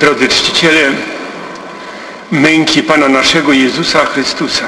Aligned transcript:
drodzy 0.00 0.28
czciciele 0.28 0.92
męki 2.30 2.82
Pana 2.82 3.08
naszego 3.08 3.52
Jezusa 3.52 4.04
Chrystusa. 4.04 4.66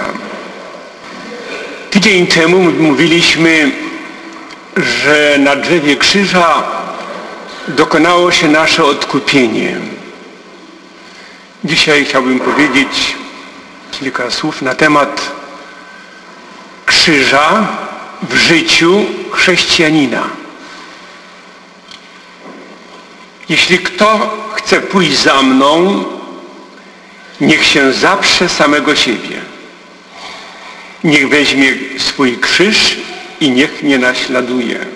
Tydzień 1.91 2.27
temu 2.27 2.59
mówiliśmy, 2.59 3.71
że 4.77 5.37
na 5.39 5.57
drzewie 5.57 5.97
krzyża 5.97 6.63
dokonało 7.69 8.33
się 8.33 8.49
nasze 8.49 8.85
odkupienie. 8.85 9.77
Dzisiaj 11.65 12.05
chciałbym 12.05 12.41
powiedzieć 12.41 13.17
kilka 13.91 14.31
słów 14.31 14.63
na 14.63 14.75
temat 14.75 15.31
krzyża 16.87 17.67
w 18.23 18.35
życiu 18.35 19.05
chrześcijanina. 19.33 20.42
Jeśli 23.49 23.79
kto 23.79 24.37
chce 24.55 24.81
pójść 24.81 25.19
za 25.19 25.43
mną, 25.43 26.05
niech 27.41 27.67
się 27.67 27.93
zaprze 27.93 28.49
samego 28.49 28.97
siebie. 28.97 29.41
Niech 31.05 31.29
weźmie 31.29 31.75
swój 31.99 32.39
krzyż 32.39 32.97
i 33.41 33.51
niech 33.51 33.83
mnie 33.83 33.99
naśladuje. 33.99 34.87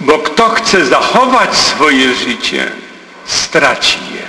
Bo 0.00 0.18
kto 0.18 0.48
chce 0.48 0.86
zachować 0.86 1.56
swoje 1.56 2.14
życie, 2.14 2.72
straci 3.26 3.98
je. 4.14 4.22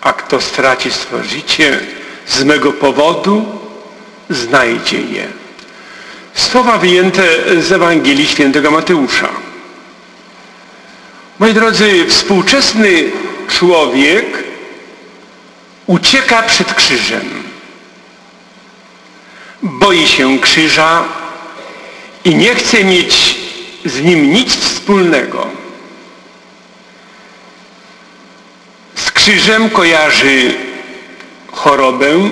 A 0.00 0.12
kto 0.12 0.40
straci 0.40 0.90
swoje 0.90 1.24
życie 1.24 1.80
z 2.26 2.44
mego 2.44 2.72
powodu, 2.72 3.44
znajdzie 4.30 5.00
je. 5.00 5.26
Słowa 6.34 6.78
wyjęte 6.78 7.22
z 7.62 7.72
Ewangelii 7.72 8.26
Świętego 8.26 8.70
Mateusza. 8.70 9.28
Moi 11.38 11.54
drodzy, 11.54 12.06
współczesny 12.08 13.04
człowiek 13.48 14.44
ucieka 15.86 16.42
przed 16.42 16.74
krzyżem. 16.74 17.42
Boi 19.62 20.06
się 20.06 20.38
krzyża 20.38 21.04
i 22.24 22.34
nie 22.34 22.54
chce 22.54 22.84
mieć 22.84 23.36
z 23.84 24.00
nim 24.00 24.32
nic 24.32 24.56
wspólnego. 24.56 25.46
Z 28.94 29.10
krzyżem 29.10 29.70
kojarzy 29.70 30.54
chorobę, 31.52 32.30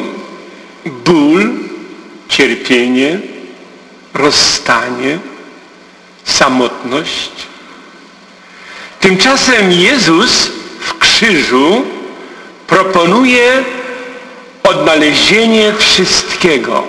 ból, 0.86 1.53
cierpienie, 2.28 3.20
rozstanie, 4.14 5.19
samotność. 6.25 7.45
Tymczasem 9.00 9.72
Jezus 9.72 10.50
w 10.80 10.98
krzyżu 10.98 11.84
proponuje 12.66 13.64
odnalezienie 14.62 15.72
wszystkiego. 15.78 16.83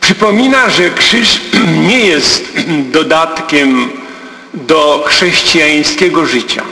Przypomina, 0.00 0.70
że 0.70 0.90
krzyż 0.90 1.40
nie 1.88 2.00
jest 2.00 2.44
dodatkiem 2.98 3.90
do 4.54 5.04
chrześcijańskiego 5.06 6.26
życia. 6.26 6.62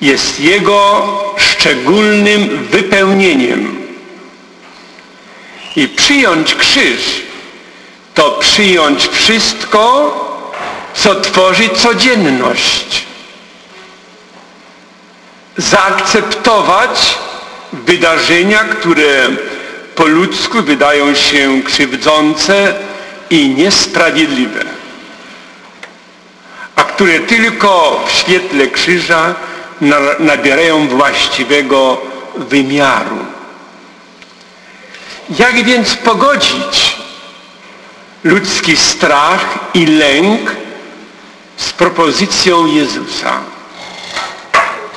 Jest 0.00 0.40
jego 0.40 1.06
szczególnym 1.36 2.66
wypełnieniem. 2.70 3.80
I 5.76 5.88
przyjąć 5.88 6.54
krzyż 6.54 7.22
to 8.14 8.30
przyjąć 8.30 9.08
wszystko, 9.08 10.14
co 10.94 11.20
tworzy 11.20 11.68
codzienność. 11.68 13.04
Zaakceptować 15.56 17.18
wydarzenia, 17.72 18.58
które 18.64 19.28
po 19.94 20.06
ludzku 20.06 20.62
wydają 20.62 21.14
się 21.14 21.62
krzywdzące 21.62 22.74
i 23.30 23.48
niesprawiedliwe, 23.48 24.64
a 26.76 26.84
które 26.84 27.20
tylko 27.20 28.04
w 28.06 28.12
świetle 28.12 28.66
krzyża 28.66 29.34
nabierają 30.18 30.88
właściwego 30.88 32.00
wymiaru. 32.36 33.18
Jak 35.38 35.64
więc 35.64 35.94
pogodzić 35.94 36.96
ludzki 38.24 38.76
strach 38.76 39.58
i 39.74 39.86
lęk 39.86 40.56
z 41.60 41.72
propozycją 41.72 42.66
Jezusa 42.66 43.40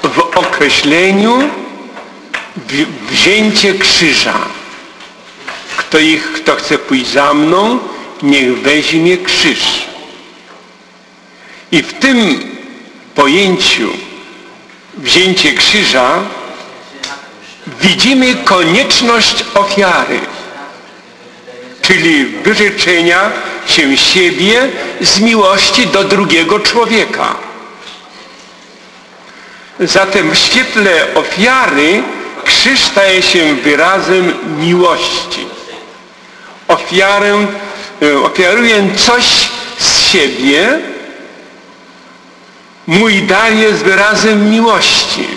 w 0.03 0.19
określeniu 0.19 1.49
wzięcie 3.09 3.73
krzyża. 3.73 4.39
Kto, 5.77 5.99
ich, 5.99 6.33
kto 6.33 6.55
chce 6.55 6.77
pójść 6.77 7.07
za 7.07 7.33
mną, 7.33 7.79
niech 8.23 8.61
weźmie 8.61 9.17
krzyż. 9.17 9.59
I 11.71 11.83
w 11.83 11.93
tym 11.93 12.39
pojęciu 13.15 13.89
wzięcie 14.97 15.53
krzyża 15.53 16.21
widzimy 17.81 18.35
konieczność 18.35 19.45
ofiary, 19.53 20.19
czyli 21.83 22.25
wyrzeczenia 22.25 23.31
się 23.67 23.97
siebie 23.97 24.69
z 25.01 25.19
miłości 25.19 25.87
do 25.87 26.03
drugiego 26.03 26.59
człowieka. 26.59 27.35
Zatem 29.79 30.31
w 30.31 30.37
świetle 30.37 31.13
ofiary 31.15 32.03
krzyż 32.45 32.79
staje 32.79 33.21
się 33.21 33.55
wyrazem 33.55 34.33
miłości. 34.59 35.45
Ofiarę, 36.67 37.47
e, 38.01 38.19
ofiaruję 38.19 38.89
coś 38.97 39.23
z 39.79 40.11
siebie, 40.11 40.79
mój 42.87 43.21
dar 43.21 43.53
jest 43.53 43.83
wyrazem 43.83 44.49
miłości. 44.51 45.27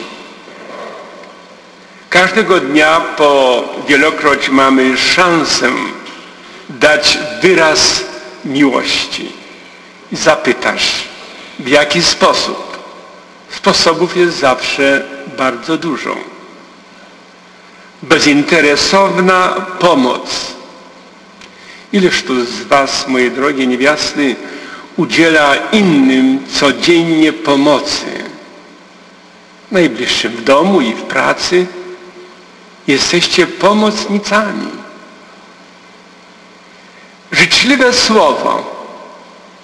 Każdego 2.11 2.61
dnia 2.61 3.01
po 3.01 3.65
wielokroć 3.89 4.49
mamy 4.49 4.99
szansę 4.99 5.71
dać 6.69 7.19
wyraz 7.43 8.05
miłości. 8.45 9.33
Zapytasz, 10.13 11.05
w 11.59 11.69
jaki 11.69 12.03
sposób? 12.03 12.79
Sposobów 13.51 14.17
jest 14.17 14.39
zawsze 14.39 15.05
bardzo 15.39 15.77
dużo. 15.77 16.17
Bezinteresowna 18.03 19.49
pomoc. 19.79 20.57
Ileż 21.93 22.23
tu 22.23 22.45
z 22.45 22.63
Was, 22.63 23.09
moje 23.09 23.31
drogie 23.31 23.67
niewiasty, 23.67 24.37
udziela 24.97 25.57
innym 25.73 26.47
codziennie 26.53 27.33
pomocy. 27.33 28.07
Najbliższym 29.73 30.33
w 30.33 30.45
domu 30.45 30.81
i 30.81 30.95
w 30.95 31.03
pracy 31.03 31.67
jesteście 32.87 33.47
pomocnicami. 33.47 34.76
Życzliwe 37.33 37.93
słowo, 37.93 38.75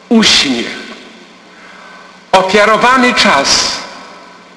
uśmiech, 0.08 0.78
ofiarowany 2.32 3.14
czas, 3.14 3.76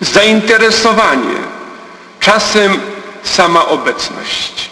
zainteresowanie, 0.01 1.35
czasem 2.19 2.79
sama 3.23 3.65
obecność. 3.65 4.69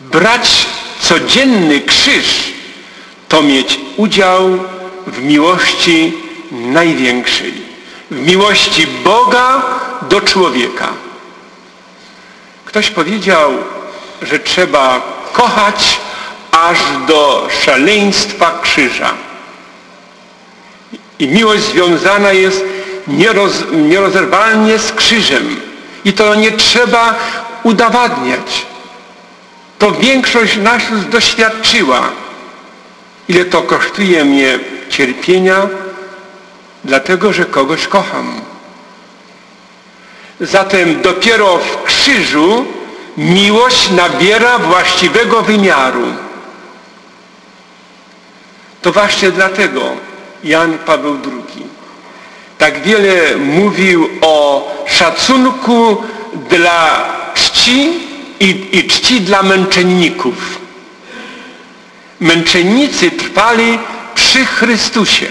Brać 0.00 0.66
codzienny 1.00 1.80
krzyż 1.80 2.52
to 3.28 3.42
mieć 3.42 3.80
udział 3.96 4.58
w 5.06 5.22
miłości 5.22 6.12
największej, 6.50 7.54
w 8.10 8.26
miłości 8.26 8.86
Boga 8.86 9.62
do 10.02 10.20
człowieka. 10.20 10.88
Ktoś 12.64 12.90
powiedział, 12.90 13.52
że 14.22 14.38
trzeba 14.38 15.00
kochać 15.32 15.98
aż 16.62 16.78
do 17.06 17.48
szaleństwa 17.64 18.58
krzyża. 18.62 19.14
I 21.18 21.28
miłość 21.28 21.62
związana 21.62 22.32
jest 22.32 22.64
nieroz, 23.06 23.52
nierozerwalnie 23.72 24.78
z 24.78 24.92
krzyżem. 24.92 25.60
I 26.04 26.12
to 26.12 26.34
nie 26.34 26.52
trzeba 26.52 27.14
udowadniać. 27.62 28.66
To 29.78 29.92
większość 29.92 30.56
nas 30.56 30.82
już 30.90 31.04
doświadczyła. 31.04 32.02
Ile 33.28 33.44
to 33.44 33.62
kosztuje 33.62 34.24
mnie 34.24 34.58
cierpienia, 34.88 35.68
dlatego 36.84 37.32
że 37.32 37.44
kogoś 37.44 37.86
kocham. 37.86 38.40
Zatem 40.40 41.02
dopiero 41.02 41.58
w 41.58 41.82
krzyżu 41.82 42.64
miłość 43.16 43.90
nabiera 43.90 44.58
właściwego 44.58 45.42
wymiaru. 45.42 46.06
To 48.82 48.92
właśnie 48.92 49.30
dlatego 49.30 49.82
Jan 50.44 50.78
Paweł 50.78 51.18
II 51.24 51.66
tak 52.58 52.82
wiele 52.82 53.36
mówił 53.36 54.08
o 54.20 54.68
szacunku 54.86 56.02
dla 56.50 57.08
czci 57.34 57.92
i, 58.40 58.68
i 58.72 58.84
czci 58.84 59.20
dla 59.20 59.42
męczenników. 59.42 60.60
Męczennicy 62.20 63.10
trwali 63.10 63.78
przy 64.14 64.44
Chrystusie 64.44 65.26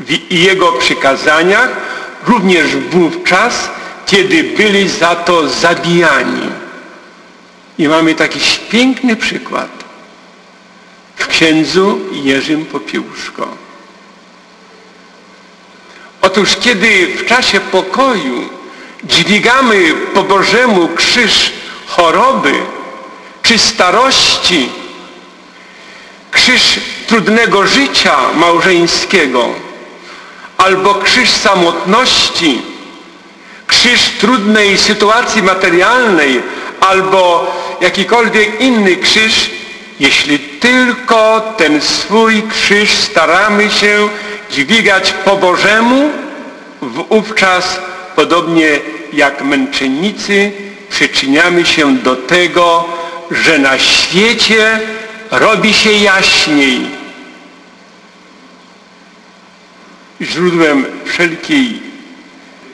w 0.00 0.32
Jego 0.32 0.72
przykazaniach, 0.72 1.68
również 2.26 2.76
wówczas, 2.76 3.70
kiedy 4.06 4.44
byli 4.44 4.88
za 4.88 5.14
to 5.14 5.48
zabijani. 5.48 6.50
I 7.78 7.88
mamy 7.88 8.14
taki 8.14 8.40
piękny 8.70 9.16
przykład 9.16 9.79
księdzu 11.26 11.98
Jerzym 12.12 12.66
Popiełuszko. 12.66 13.48
Otóż 16.22 16.56
kiedy 16.56 17.06
w 17.06 17.26
czasie 17.26 17.60
pokoju 17.60 18.48
dźwigamy 19.04 19.94
po 20.14 20.22
Bożemu 20.22 20.88
krzyż 20.88 21.52
choroby 21.86 22.52
czy 23.42 23.58
starości, 23.58 24.68
krzyż 26.30 26.62
trudnego 27.06 27.66
życia 27.66 28.16
małżeńskiego 28.34 29.48
albo 30.58 30.94
krzyż 30.94 31.30
samotności, 31.30 32.62
krzyż 33.66 34.00
trudnej 34.20 34.78
sytuacji 34.78 35.42
materialnej 35.42 36.42
albo 36.80 37.52
jakikolwiek 37.80 38.60
inny 38.60 38.96
krzyż, 38.96 39.50
jeśli 40.00 40.38
tylko 40.38 41.40
ten 41.56 41.80
swój 41.80 42.42
krzyż 42.42 42.90
staramy 42.90 43.70
się 43.70 44.08
dźwigać 44.50 45.14
po 45.24 45.36
Bożemu, 45.36 46.10
wówczas 46.82 47.80
podobnie 48.16 48.80
jak 49.12 49.42
męczennicy 49.42 50.52
przyczyniamy 50.90 51.66
się 51.66 51.96
do 51.96 52.16
tego, 52.16 52.84
że 53.30 53.58
na 53.58 53.78
świecie 53.78 54.80
robi 55.30 55.74
się 55.74 55.92
jaśniej. 55.92 56.86
Źródłem 60.20 60.86
wszelkiej 61.04 61.82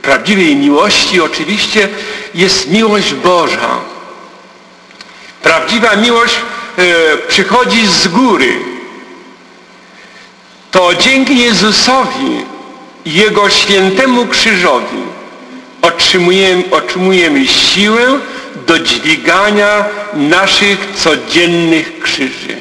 prawdziwej 0.03 0.57
miłości 0.57 1.21
oczywiście 1.21 1.89
jest 2.35 2.71
miłość 2.71 3.15
Boża. 3.15 3.81
Prawdziwa 5.43 5.97
miłość 5.97 6.37
przychodzi 7.29 7.87
z 7.87 8.09
góry. 8.09 8.59
To 10.71 10.95
dzięki 10.95 11.39
Jezusowi 11.39 12.45
i 13.05 13.13
Jego 13.13 13.51
świętemu 13.51 14.27
krzyżowi 14.27 15.03
otrzymujemy, 15.83 16.65
otrzymujemy 16.71 17.47
siłę 17.47 18.21
do 18.67 18.79
dźwigania 18.79 19.85
naszych 20.15 20.79
codziennych 20.97 22.01
krzyży. 22.01 22.61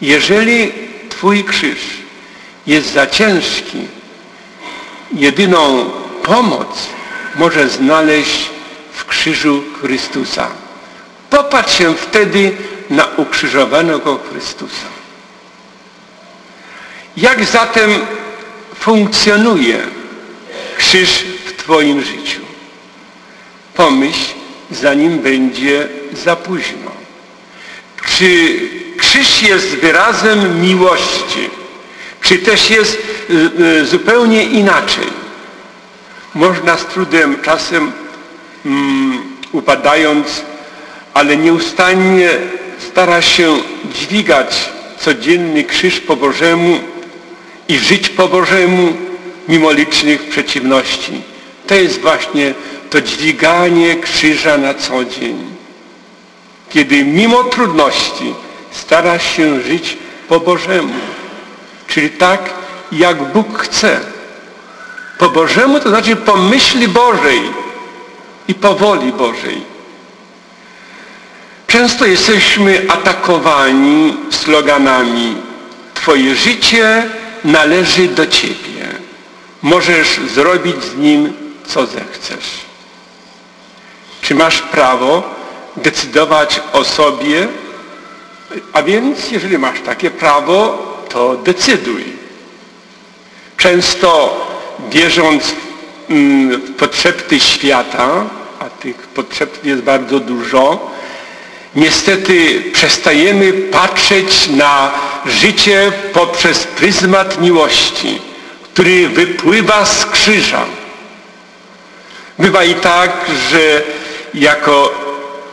Jeżeli 0.00 0.72
Twój 1.08 1.44
krzyż 1.44 1.78
jest 2.66 2.92
za 2.92 3.06
ciężki, 3.06 3.78
jedyną 5.14 5.90
pomoc 6.22 6.88
może 7.34 7.68
znaleźć 7.68 8.50
w 8.92 9.04
krzyżu 9.04 9.62
Chrystusa. 9.80 10.65
Popatrz 11.30 11.78
się 11.78 11.94
wtedy 11.94 12.52
na 12.90 13.04
ukrzyżowanego 13.04 14.18
Chrystusa. 14.30 14.86
Jak 17.16 17.44
zatem 17.44 17.90
funkcjonuje 18.74 19.78
krzyż 20.78 21.24
w 21.46 21.52
Twoim 21.52 22.04
życiu? 22.04 22.40
Pomyśl, 23.74 24.34
zanim 24.70 25.18
będzie 25.18 25.88
za 26.12 26.36
późno. 26.36 26.90
Czy 28.18 28.60
krzyż 28.98 29.42
jest 29.42 29.68
wyrazem 29.68 30.60
miłości? 30.60 31.50
Czy 32.20 32.38
też 32.38 32.70
jest 32.70 32.98
y, 33.30 33.62
y, 33.62 33.86
zupełnie 33.86 34.44
inaczej? 34.44 35.06
Można 36.34 36.78
z 36.78 36.86
trudem 36.86 37.42
czasem 37.42 37.92
um, 38.64 39.36
upadając, 39.52 40.42
ale 41.16 41.36
nieustannie 41.36 42.30
stara 42.78 43.22
się 43.22 43.56
dźwigać 43.94 44.70
codzienny 44.98 45.64
krzyż 45.64 46.00
po 46.00 46.16
Bożemu 46.16 46.80
i 47.68 47.78
żyć 47.78 48.08
po 48.08 48.28
Bożemu 48.28 48.92
mimo 49.48 49.72
licznych 49.72 50.28
przeciwności. 50.28 51.22
To 51.66 51.74
jest 51.74 52.00
właśnie 52.00 52.54
to 52.90 53.00
dźwiganie 53.00 53.96
krzyża 53.96 54.58
na 54.58 54.74
co 54.74 55.04
dzień. 55.04 55.36
Kiedy 56.70 57.04
mimo 57.04 57.44
trudności 57.44 58.34
starasz 58.70 59.36
się 59.36 59.60
żyć 59.60 59.96
po 60.28 60.40
Bożemu. 60.40 60.94
Czyli 61.88 62.10
tak, 62.10 62.50
jak 62.92 63.32
Bóg 63.32 63.58
chce. 63.58 64.00
Po 65.18 65.28
Bożemu 65.28 65.80
to 65.80 65.88
znaczy 65.88 66.16
po 66.16 66.36
myśli 66.36 66.88
Bożej 66.88 67.40
i 68.48 68.54
po 68.54 68.74
woli 68.74 69.12
Bożej. 69.12 69.75
Często 71.76 72.06
jesteśmy 72.06 72.86
atakowani 72.88 74.16
sloganami 74.30 75.36
Twoje 75.94 76.34
życie 76.34 77.02
należy 77.44 78.08
do 78.08 78.26
Ciebie. 78.26 78.88
Możesz 79.62 80.20
zrobić 80.34 80.84
z 80.84 80.96
nim, 80.96 81.32
co 81.66 81.86
zechcesz. 81.86 82.50
Czy 84.22 84.34
masz 84.34 84.62
prawo 84.62 85.34
decydować 85.76 86.60
o 86.72 86.84
sobie? 86.84 87.48
A 88.72 88.82
więc, 88.82 89.30
jeżeli 89.30 89.58
masz 89.58 89.80
takie 89.80 90.10
prawo, 90.10 90.78
to 91.08 91.36
decyduj. 91.36 92.04
Często 93.56 94.40
wierząc 94.90 95.54
mm, 96.10 96.60
w 96.60 96.76
potrzeby 96.76 97.40
świata, 97.40 98.24
a 98.60 98.64
tych 98.70 98.96
potrzeb 98.96 99.64
jest 99.64 99.82
bardzo 99.82 100.20
dużo, 100.20 100.96
niestety 101.76 102.62
przestajemy 102.72 103.52
patrzeć 103.52 104.48
na 104.48 104.90
życie 105.26 105.92
poprzez 106.12 106.64
pryzmat 106.64 107.40
miłości, 107.40 108.18
który 108.62 109.08
wypływa 109.08 109.84
z 109.84 110.06
krzyża. 110.06 110.64
Bywa 112.38 112.64
i 112.64 112.74
tak, 112.74 113.10
że 113.50 113.82
jako 114.34 114.94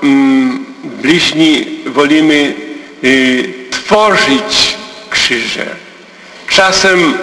mm, 0.03 0.65
bliźni 0.83 1.79
wolimy 1.85 2.53
y, 3.03 3.53
tworzyć 3.71 4.75
krzyże. 5.09 5.65
Czasem 6.47 7.17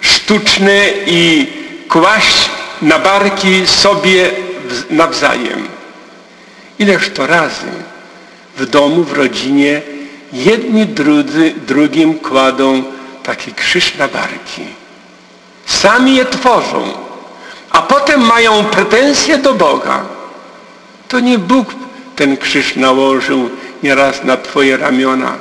sztuczne 0.00 0.84
i 1.06 1.46
kłaść 1.88 2.50
na 2.82 2.98
barki 2.98 3.66
sobie 3.66 4.30
nawzajem. 4.90 5.68
Ileż 6.78 7.10
to 7.14 7.26
razy 7.26 7.93
w 8.56 8.66
domu, 8.66 9.04
w 9.04 9.12
rodzinie 9.12 9.82
jedni 10.32 10.86
drudzy, 10.86 11.54
drugim 11.66 12.18
kładą 12.18 12.82
taki 13.22 13.52
krzyż 13.52 13.96
na 13.96 14.08
barki. 14.08 14.62
Sami 15.66 16.14
je 16.16 16.24
tworzą, 16.24 16.92
a 17.70 17.82
potem 17.82 18.20
mają 18.20 18.64
pretensje 18.64 19.38
do 19.38 19.54
Boga. 19.54 20.04
To 21.08 21.20
nie 21.20 21.38
Bóg 21.38 21.74
ten 22.16 22.36
krzyż 22.36 22.76
nałożył 22.76 23.50
nieraz 23.82 24.24
na 24.24 24.36
Twoje 24.36 24.76
ramiona. 24.76 25.32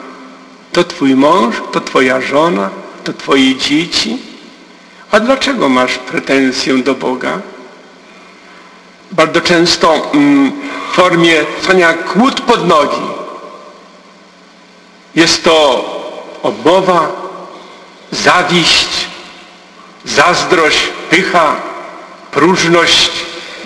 To 0.72 0.84
Twój 0.84 1.16
mąż, 1.16 1.56
to 1.72 1.82
Twoja 1.82 2.22
żona, 2.22 2.70
to 3.04 3.14
Twoje 3.14 3.56
dzieci. 3.56 4.18
A 5.12 5.20
dlaczego 5.20 5.70
masz 5.70 5.98
pretensję 5.98 6.78
do 6.78 6.96
Boga? 6.96 7.42
Bardzo 9.12 9.42
często 9.42 10.12
mm, 10.14 10.52
w 10.94 10.96
formie 10.96 11.46
stania 11.62 11.94
kłód 11.94 12.42
pod 12.42 12.68
nogi. 12.68 13.02
Jest 15.16 15.44
to 15.44 15.86
obmowa, 16.44 17.12
zawiść, 18.12 18.88
zazdrość, 20.06 20.78
pycha, 21.10 21.56
próżność 22.32 23.12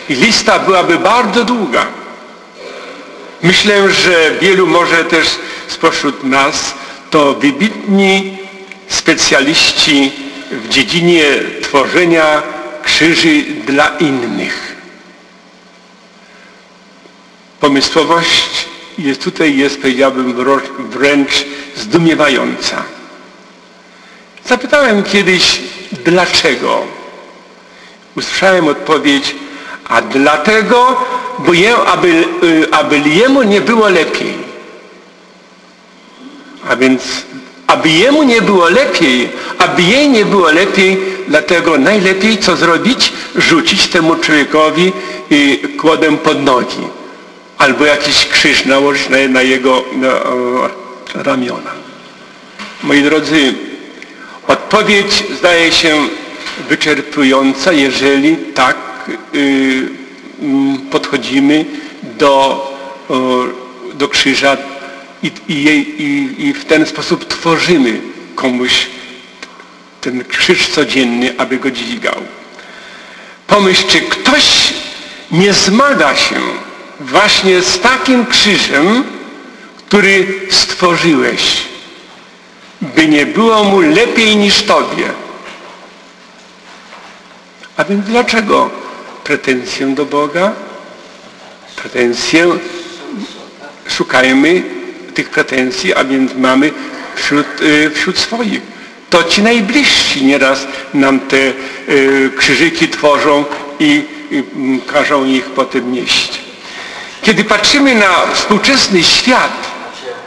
i 0.09 0.13
lista 0.13 0.59
byłaby 0.59 0.99
bardzo 0.99 1.43
długa. 1.43 1.85
Myślę, 3.43 3.91
że 3.91 4.31
wielu 4.41 4.67
może 4.67 5.05
też 5.05 5.27
spośród 5.67 6.23
nas 6.23 6.73
to 7.09 7.33
wybitni 7.33 8.37
specjaliści 8.89 10.11
w 10.51 10.69
dziedzinie 10.69 11.23
tworzenia 11.61 12.43
krzyży 12.83 13.41
dla 13.65 13.87
innych. 13.87 14.66
Pomysłowość 17.59 18.67
jest 18.97 19.23
tutaj 19.23 19.57
jest, 19.57 19.81
powiedziałbym, 19.81 20.33
wręcz 20.89 21.45
zdumiewająca. 21.75 22.83
Zapytałem 24.45 25.03
kiedyś 25.03 25.61
dlaczego? 26.05 26.83
Usłyszałem 28.15 28.67
odpowiedź, 28.67 29.35
a 29.85 30.01
dlatego, 30.01 31.05
bo 31.39 31.53
je, 31.53 31.75
aby, 31.75 32.25
y, 32.43 32.71
aby 32.71 32.99
jemu 32.99 33.43
nie 33.43 33.61
było 33.61 33.89
lepiej. 33.89 34.33
A 36.69 36.75
więc, 36.75 37.03
aby 37.67 37.89
jemu 37.89 38.23
nie 38.23 38.41
było 38.41 38.69
lepiej, 38.69 39.29
aby 39.57 39.81
jej 39.81 40.09
nie 40.09 40.25
było 40.25 40.51
lepiej, 40.51 40.97
dlatego 41.27 41.77
najlepiej 41.77 42.37
co 42.37 42.55
zrobić? 42.55 43.13
Rzucić 43.35 43.87
temu 43.87 44.15
człowiekowi 44.15 44.93
y, 45.31 45.59
kłodem 45.77 46.17
pod 46.17 46.43
nogi. 46.43 46.96
Albo 47.57 47.85
jakiś 47.85 48.25
krzyż 48.25 48.65
nałożyć 48.65 49.09
na, 49.09 49.17
na 49.27 49.41
jego 49.41 49.85
na, 49.95 50.23
o, 50.23 50.69
ramiona. 51.13 51.71
Moi 52.83 53.03
drodzy, 53.03 53.53
odpowiedź 54.47 55.23
zdaje 55.37 55.71
się 55.71 56.07
wyczerpująca, 56.69 57.73
jeżeli 57.73 58.35
tak 58.37 58.77
y, 59.35 59.89
mm, 60.41 60.77
podchodzimy 60.77 61.65
do, 62.03 62.63
do 63.93 64.07
krzyża 64.07 64.57
i, 65.23 65.31
i, 65.47 65.53
i, 66.03 66.47
i 66.47 66.53
w 66.53 66.65
ten 66.65 66.85
sposób 66.85 67.27
tworzymy 67.27 68.01
komuś 68.35 68.87
ten 70.01 70.25
krzyż 70.25 70.67
codzienny, 70.67 71.33
aby 71.37 71.57
go 71.57 71.71
dźwigał. 71.71 72.15
Pomyśl, 73.47 73.87
czy 73.87 74.01
ktoś 74.01 74.73
nie 75.31 75.53
zmaga 75.53 76.15
się 76.15 76.35
właśnie 76.99 77.61
z 77.61 77.79
takim 77.79 78.25
krzyżem, 78.25 79.03
który 79.77 80.27
stworzyłeś, 80.49 81.41
by 82.81 83.07
nie 83.07 83.25
było 83.25 83.63
mu 83.63 83.79
lepiej 83.79 84.35
niż 84.37 84.63
Tobie. 84.63 85.09
A 87.77 87.83
więc 87.83 88.05
dlaczego 88.05 88.69
pretensję 89.23 89.87
do 89.87 90.05
Boga? 90.05 90.53
Pretensję, 91.75 92.47
szukajmy 93.87 94.63
tych 95.13 95.29
pretensji, 95.29 95.93
a 95.93 96.03
więc 96.03 96.35
mamy 96.35 96.71
wśród, 97.15 97.61
y, 97.61 97.91
wśród 97.95 98.17
swoich. 98.17 98.61
To 99.09 99.23
ci 99.23 99.41
najbliżsi 99.41 100.25
nieraz 100.25 100.67
nam 100.93 101.19
te 101.19 101.37
y, 101.89 102.31
krzyżyki 102.37 102.87
tworzą 102.89 103.45
i, 103.79 104.03
i 104.31 104.43
każą 104.87 105.25
ich 105.25 105.45
potem 105.45 105.91
nieść. 105.93 106.46
Kiedy 107.27 107.43
patrzymy 107.43 107.95
na 107.95 108.33
współczesny 108.33 109.03
świat, 109.03 109.51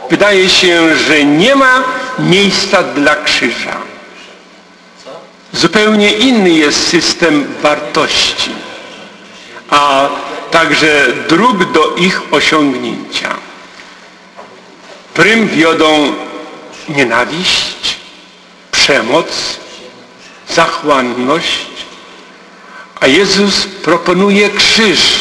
wydaje 0.09 0.49
się, 0.49 0.97
że 0.97 1.25
nie 1.25 1.55
ma 1.55 1.83
miejsca 2.19 2.83
dla 2.83 3.15
krzyża. 3.15 3.77
Zupełnie 5.53 6.11
inny 6.11 6.49
jest 6.49 6.87
system 6.87 7.53
wartości, 7.61 8.51
a 9.69 10.09
także 10.51 11.07
dróg 11.29 11.71
do 11.71 11.95
ich 11.95 12.21
osiągnięcia. 12.31 13.35
Prym 15.13 15.47
wiodą 15.47 16.13
nienawiść, 16.89 17.95
przemoc, 18.71 19.59
zachłanność, 20.49 21.65
a 22.99 23.07
Jezus 23.07 23.67
proponuje 23.83 24.49
krzyż. 24.49 25.20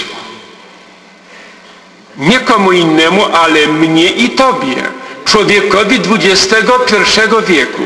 Nie 2.21 2.41
komu 2.41 2.73
innemu, 2.73 3.25
ale 3.33 3.67
mnie 3.67 4.11
i 4.11 4.31
Tobie, 4.31 4.77
człowiekowi 5.25 6.01
XXI 6.11 7.21
wieku. 7.47 7.83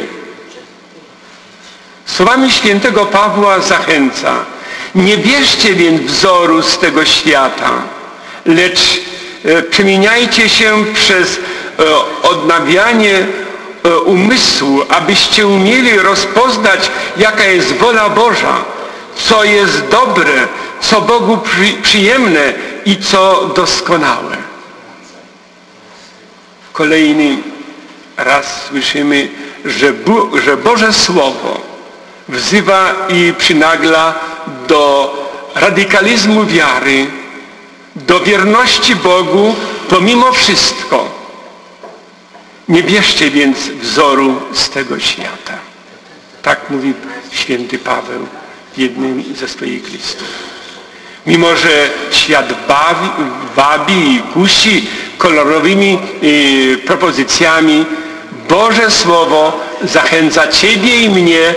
Słowami 2.06 2.50
świętego 2.50 3.06
Pawła 3.06 3.60
zachęca. 3.60 4.34
Nie 4.94 5.18
bierzcie 5.18 5.74
więc 5.74 6.02
wzoru 6.02 6.62
z 6.62 6.78
tego 6.78 7.04
świata, 7.04 7.70
lecz 8.46 9.00
e, 9.44 9.62
przemieniajcie 9.62 10.48
się 10.48 10.84
przez 10.94 11.38
e, 11.38 11.82
odnawianie 12.22 13.18
e, 13.84 13.98
umysłu, 13.98 14.82
abyście 14.88 15.46
umieli 15.46 15.98
rozpoznać, 15.98 16.90
jaka 17.16 17.44
jest 17.44 17.72
wola 17.72 18.08
Boża, 18.08 18.64
co 19.16 19.44
jest 19.44 19.88
dobre, 19.88 20.48
co 20.80 21.00
Bogu 21.00 21.38
przyjemne 21.82 22.73
i 22.86 22.96
co 22.96 23.50
doskonałe. 23.56 24.36
Kolejny 26.72 27.38
raz 28.16 28.62
słyszymy, 28.68 29.28
że, 29.64 29.92
Bo 29.92 30.38
że 30.38 30.56
Boże 30.56 30.92
Słowo 30.92 31.60
wzywa 32.28 32.94
i 33.08 33.32
przynagla 33.38 34.14
do 34.68 35.14
radykalizmu 35.54 36.44
wiary, 36.46 37.06
do 37.96 38.20
wierności 38.20 38.96
Bogu 38.96 39.54
pomimo 39.88 40.32
wszystko. 40.32 41.08
Nie 42.68 42.82
bierzcie 42.82 43.30
więc 43.30 43.58
wzoru 43.58 44.40
z 44.52 44.70
tego 44.70 45.00
świata. 45.00 45.58
Tak 46.42 46.70
mówi 46.70 46.94
święty 47.30 47.78
Paweł 47.78 48.26
w 48.74 48.78
jednym 48.78 49.24
ze 49.36 49.48
swoich 49.48 49.92
listów. 49.92 50.53
Mimo, 51.26 51.56
że 51.56 51.90
świat 52.10 52.66
bawi, 52.68 53.08
bawi 53.56 54.14
i 54.14 54.22
kusi 54.34 54.86
kolorowymi 55.18 55.98
y, 56.22 56.78
propozycjami, 56.86 57.86
Boże 58.48 58.90
Słowo 58.90 59.60
zachęca 59.82 60.48
Ciebie 60.48 61.00
i 61.00 61.10
mnie 61.10 61.54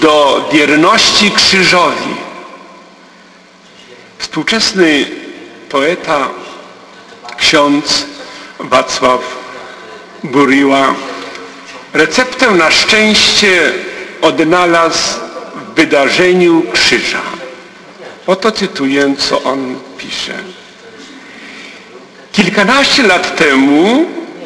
do 0.00 0.48
wierności 0.52 1.30
krzyżowi. 1.30 2.14
Współczesny 4.18 5.04
poeta, 5.68 6.28
ksiądz 7.36 8.06
Wacław 8.58 9.20
Buryła 10.24 10.94
receptę 11.92 12.50
na 12.50 12.70
szczęście 12.70 13.72
odnalazł 14.22 15.20
w 15.54 15.74
wydarzeniu 15.74 16.62
krzyża. 16.72 17.39
Oto 18.30 18.52
cytuję, 18.52 19.14
co 19.18 19.42
on 19.42 19.76
pisze. 19.98 20.34
Kilkanaście 22.32 23.02
lat 23.02 23.36
temu 23.36 24.04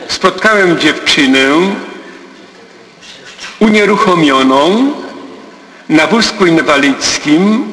spotkałem 0.08 0.78
dziewczynę 0.78 1.48
unieruchomioną 3.58 4.92
na 5.88 6.06
wózku 6.06 6.46
inwalidzkim, 6.46 7.72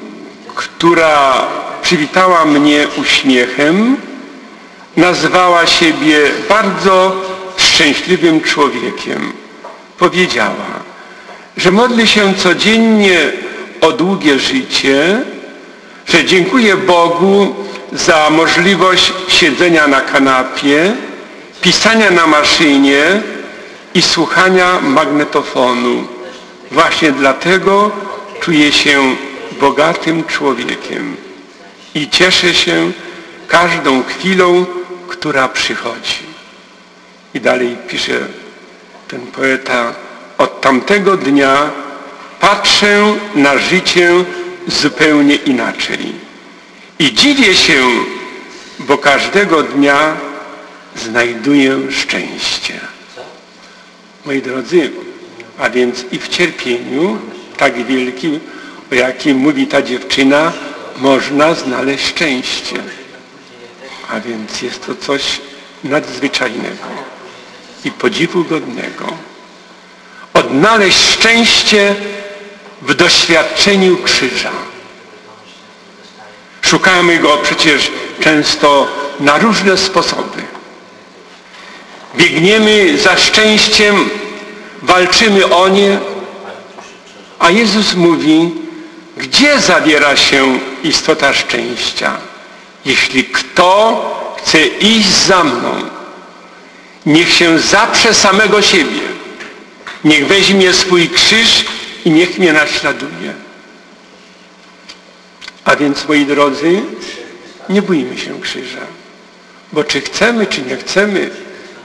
która 0.55 1.47
przywitała 1.81 2.45
mnie 2.45 2.87
uśmiechem, 2.97 3.97
nazwała 4.97 5.65
siebie 5.65 6.17
bardzo 6.49 7.15
szczęśliwym 7.57 8.41
człowiekiem. 8.41 9.33
Powiedziała, 9.97 10.71
że 11.57 11.71
modli 11.71 12.07
się 12.07 12.33
codziennie 12.33 13.19
o 13.81 13.91
długie 13.91 14.39
życie, 14.39 15.21
że 16.05 16.25
dziękuję 16.25 16.77
Bogu 16.77 17.55
za 17.91 18.29
możliwość 18.29 19.13
siedzenia 19.27 19.87
na 19.87 20.01
kanapie, 20.01 20.93
pisania 21.61 22.11
na 22.11 22.27
maszynie 22.27 23.21
i 23.93 24.01
słuchania 24.01 24.81
magnetofonu. 24.81 26.07
Właśnie 26.71 27.11
dlatego 27.11 27.91
czuję 28.39 28.71
się 28.71 29.15
bogatym 29.59 30.23
człowiekiem 30.23 31.15
i 31.95 32.09
cieszę 32.09 32.53
się 32.53 32.91
każdą 33.47 34.03
chwilą, 34.03 34.65
która 35.07 35.47
przychodzi. 35.47 36.31
I 37.33 37.41
dalej 37.41 37.77
pisze 37.87 38.19
ten 39.07 39.19
poeta, 39.19 39.93
od 40.37 40.61
tamtego 40.61 41.17
dnia 41.17 41.69
patrzę 42.39 43.13
na 43.35 43.57
życie 43.57 44.11
zupełnie 44.67 45.35
inaczej. 45.35 46.13
I 46.99 47.13
dziwię 47.13 47.55
się, 47.55 47.83
bo 48.79 48.97
każdego 48.97 49.63
dnia 49.63 50.17
znajduję 50.95 51.91
szczęście. 51.91 52.79
Moi 54.25 54.41
drodzy, 54.41 54.91
a 55.59 55.69
więc 55.69 56.05
i 56.11 56.19
w 56.19 56.27
cierpieniu 56.27 57.19
tak 57.57 57.85
wielkim, 57.85 58.39
o 58.91 58.95
jakim 58.95 59.37
mówi 59.37 59.67
ta 59.67 59.81
dziewczyna, 59.81 60.53
można 60.97 61.53
znaleźć 61.53 62.07
szczęście. 62.07 62.75
A 64.09 64.19
więc 64.19 64.61
jest 64.61 64.85
to 64.85 64.95
coś 64.95 65.23
nadzwyczajnego 65.83 66.87
i 67.85 67.91
podziwu 67.91 68.43
godnego. 68.43 69.05
Odnaleźć 70.33 70.97
szczęście 70.97 71.95
w 72.81 72.93
doświadczeniu 72.93 73.97
krzyża. 73.97 74.51
Szukamy 76.61 77.17
go 77.17 77.37
przecież 77.37 77.91
często 78.23 78.87
na 79.19 79.37
różne 79.37 79.77
sposoby. 79.77 80.41
Biegniemy 82.15 82.97
za 82.97 83.17
szczęściem, 83.17 84.09
walczymy 84.81 85.55
o 85.55 85.67
nie, 85.67 85.99
A 87.41 87.49
Jezus 87.49 87.93
mówi, 87.93 88.51
gdzie 89.17 89.59
zawiera 89.59 90.17
się 90.17 90.59
istota 90.83 91.33
szczęścia? 91.33 92.17
Jeśli 92.85 93.23
kto 93.23 94.35
chce 94.37 94.65
iść 94.65 95.09
za 95.09 95.43
mną, 95.43 95.81
niech 97.05 97.33
się 97.33 97.59
zaprze 97.59 98.13
samego 98.13 98.61
siebie. 98.61 99.01
Niech 100.03 100.27
weźmie 100.27 100.73
swój 100.73 101.09
krzyż 101.09 101.65
i 102.05 102.11
niech 102.11 102.39
mnie 102.39 102.53
naśladuje. 102.53 103.33
A 105.63 105.75
więc, 105.75 106.07
moi 106.07 106.25
drodzy, 106.25 106.81
nie 107.69 107.81
bójmy 107.81 108.17
się 108.17 108.41
krzyża. 108.41 108.85
Bo 109.73 109.83
czy 109.83 110.01
chcemy, 110.01 110.45
czy 110.45 110.61
nie 110.61 110.77
chcemy, 110.77 111.29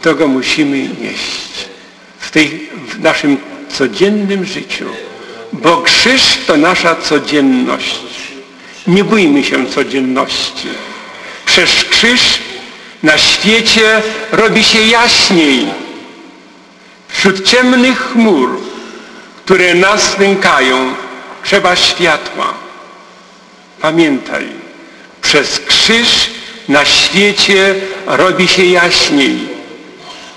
to 0.03 0.15
go 0.15 0.29
musimy 0.29 0.79
nieść 0.79 1.69
w, 2.19 2.31
tej, 2.31 2.71
w 2.89 3.01
naszym 3.01 3.37
codziennym 3.69 4.45
życiu. 4.45 4.87
Bo 5.53 5.83
krzyż 5.83 6.23
to 6.47 6.57
nasza 6.57 6.97
codzienność. 6.97 8.01
Nie 8.87 9.05
bójmy 9.05 9.45
się 9.45 9.67
codzienności. 9.67 10.69
Przez 11.47 11.85
krzyż 11.85 12.21
na 13.03 13.19
świecie 13.19 14.03
robi 14.33 14.65
się 14.65 14.81
jaśniej. 14.81 15.67
Wśród 17.09 17.49
ciemnych 17.49 17.99
chmur, 17.99 18.61
które 19.47 19.75
nas 19.75 20.19
nękają, 20.19 20.95
trzeba 21.43 21.77
światła. 21.77 22.55
Pamiętaj, 23.81 24.49
przez 25.23 25.61
krzyż 25.61 26.31
na 26.69 26.85
świecie 26.85 27.75
robi 28.07 28.49
się 28.49 28.65
jaśniej. 28.65 29.39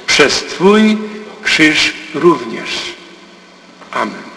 Przez 0.07 0.43
Twój 0.43 0.97
krzyż 1.43 1.93
również. 2.13 2.69
Amen. 3.91 4.28